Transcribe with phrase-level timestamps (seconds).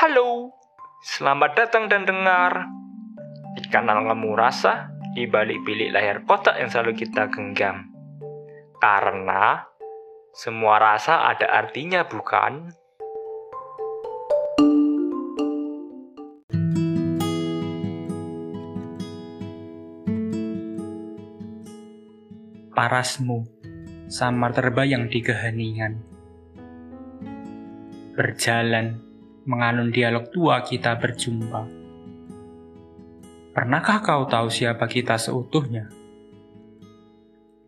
[0.00, 0.48] Halo,
[1.04, 2.64] selamat datang dan dengar
[3.52, 7.84] di kanal Ngemu Rasa di balik bilik layar kotak yang selalu kita genggam.
[8.80, 9.60] Karena
[10.32, 12.72] semua rasa ada artinya bukan?
[22.72, 23.44] Parasmu,
[24.08, 26.00] samar terbayang di keheningan.
[28.16, 29.09] Berjalan,
[29.48, 31.62] menganun dialog tua kita berjumpa.
[33.56, 35.88] Pernahkah kau tahu siapa kita seutuhnya?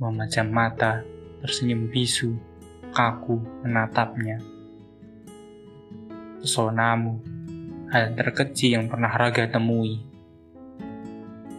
[0.00, 1.04] Memejam mata,
[1.44, 2.34] tersenyum bisu,
[2.94, 4.40] kaku menatapnya.
[6.40, 7.20] Pesonamu,
[7.90, 10.00] hal terkecil yang pernah raga temui.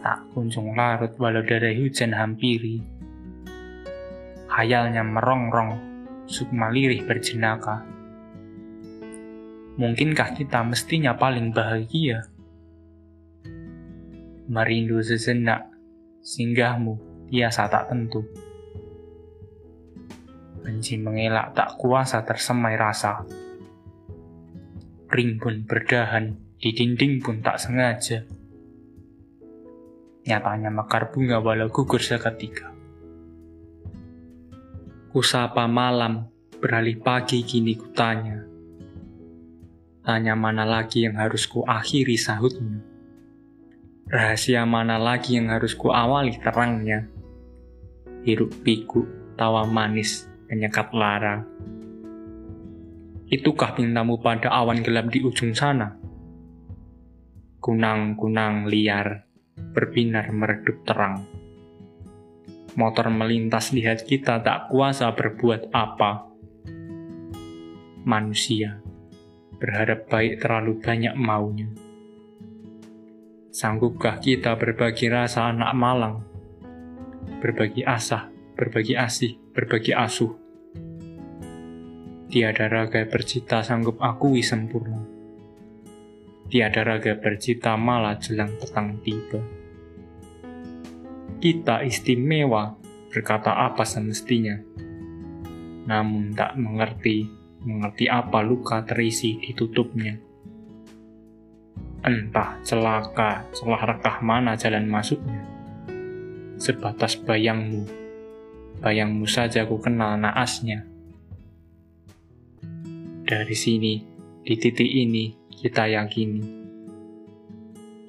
[0.00, 2.80] Tak kunjung larut walau dari hujan hampiri.
[4.48, 5.76] Hayalnya merongrong,
[6.24, 7.99] sukma lirih berjenaka
[9.78, 12.26] Mungkinkah kita mestinya paling bahagia?
[14.50, 15.70] Merindu sejenak,
[16.26, 16.98] singgahmu
[17.30, 18.26] biasa tak tentu.
[20.66, 23.22] Benci mengelak tak kuasa tersemai rasa.
[25.10, 28.26] Ring pun berdahan, di dinding pun tak sengaja.
[30.26, 32.74] Nyatanya mekar bunga walau gugur seketika.
[35.10, 36.26] Kusapa malam,
[36.58, 38.49] beralih pagi kini kutanya.
[40.10, 42.82] Tanya mana lagi yang harus ku akhiri sahutnya.
[44.10, 47.06] Rahasia mana lagi yang harus ku awali terangnya.
[48.26, 49.06] Hiruk pikuk,
[49.38, 51.46] tawa manis, penyekat lara.
[53.30, 55.94] Itukah pintamu pada awan gelap di ujung sana?
[57.62, 59.30] Kunang-kunang liar,
[59.78, 61.22] berbinar meredup terang.
[62.74, 66.26] Motor melintas lihat kita tak kuasa berbuat apa.
[68.02, 68.89] Manusia
[69.60, 71.68] berharap baik terlalu banyak maunya.
[73.52, 76.24] Sanggupkah kita berbagi rasa anak malang?
[77.44, 80.32] Berbagi asah, berbagi asih, berbagi asuh.
[82.30, 85.02] Tiada raga bercita sanggup akui sempurna.
[86.48, 89.42] Tiada raga bercita malah jelang petang tiba.
[91.36, 92.70] Kita istimewa
[93.10, 94.54] berkata apa semestinya,
[95.90, 100.16] namun tak mengerti mengerti apa luka terisi ditutupnya.
[102.00, 105.44] Entah celaka, celah rekah mana jalan masuknya.
[106.56, 107.84] Sebatas bayangmu,
[108.80, 110.88] bayangmu saja ku kenal naasnya.
[113.28, 114.00] Dari sini,
[114.40, 116.42] di titik ini, kita yakini.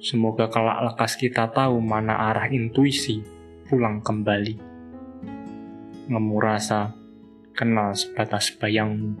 [0.02, 3.22] Semoga kelak lekas kita tahu mana arah intuisi
[3.68, 4.56] pulang kembali.
[6.10, 6.90] Ngemu rasa,
[7.52, 9.14] kenal sebatas bayangmu.